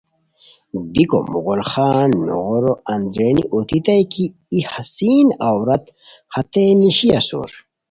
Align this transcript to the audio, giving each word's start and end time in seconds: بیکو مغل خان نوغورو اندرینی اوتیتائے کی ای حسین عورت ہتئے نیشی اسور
بیکو 0.93 1.19
مغل 1.33 1.61
خان 1.71 2.09
نوغورو 2.27 2.73
اندرینی 2.95 3.43
اوتیتائے 3.53 4.03
کی 4.13 4.25
ای 4.51 4.59
حسین 4.73 5.27
عورت 5.47 5.83
ہتئے 6.33 6.65
نیشی 6.79 7.09
اسور 7.19 7.49